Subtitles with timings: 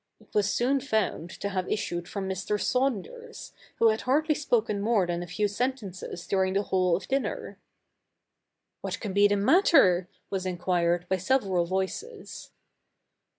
[0.19, 2.59] It was soon found to have issued from Mr.
[2.59, 7.59] Saunders, who had hardly spoken more than a few sentences during the whole of dinner.'
[8.83, 12.49] ^Vhat can be the matter?' was enquired by several voices.